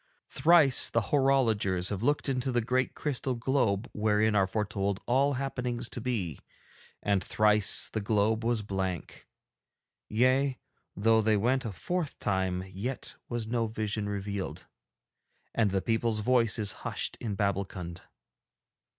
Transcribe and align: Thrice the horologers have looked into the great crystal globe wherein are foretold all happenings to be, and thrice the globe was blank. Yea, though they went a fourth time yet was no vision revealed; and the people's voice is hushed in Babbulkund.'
Thrice 0.29 0.89
the 0.89 0.99
horologers 1.13 1.89
have 1.91 2.01
looked 2.01 2.27
into 2.27 2.51
the 2.51 2.59
great 2.63 2.95
crystal 2.95 3.35
globe 3.35 3.87
wherein 3.93 4.33
are 4.33 4.47
foretold 4.47 4.99
all 5.05 5.33
happenings 5.33 5.89
to 5.89 6.01
be, 6.01 6.39
and 7.03 7.23
thrice 7.23 7.87
the 7.87 8.01
globe 8.01 8.43
was 8.43 8.63
blank. 8.63 9.27
Yea, 10.09 10.57
though 10.95 11.21
they 11.21 11.37
went 11.37 11.65
a 11.65 11.71
fourth 11.71 12.17
time 12.17 12.63
yet 12.65 13.13
was 13.29 13.45
no 13.45 13.67
vision 13.67 14.09
revealed; 14.09 14.65
and 15.53 15.69
the 15.69 15.83
people's 15.83 16.21
voice 16.21 16.57
is 16.57 16.71
hushed 16.81 17.15
in 17.19 17.35
Babbulkund.' 17.35 18.01